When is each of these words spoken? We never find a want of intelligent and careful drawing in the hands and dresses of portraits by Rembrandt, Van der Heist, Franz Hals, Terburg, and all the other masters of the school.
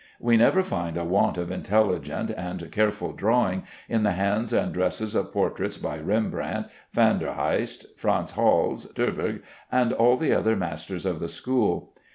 We 0.19 0.35
never 0.35 0.63
find 0.63 0.97
a 0.97 1.05
want 1.05 1.37
of 1.37 1.51
intelligent 1.51 2.31
and 2.31 2.71
careful 2.71 3.11
drawing 3.13 3.65
in 3.87 4.01
the 4.01 4.13
hands 4.13 4.51
and 4.51 4.73
dresses 4.73 5.13
of 5.13 5.31
portraits 5.31 5.77
by 5.77 5.99
Rembrandt, 5.99 6.65
Van 6.91 7.19
der 7.19 7.33
Heist, 7.35 7.85
Franz 7.97 8.31
Hals, 8.31 8.91
Terburg, 8.93 9.43
and 9.71 9.93
all 9.93 10.17
the 10.17 10.33
other 10.33 10.55
masters 10.55 11.05
of 11.05 11.19
the 11.19 11.27
school. 11.27 11.93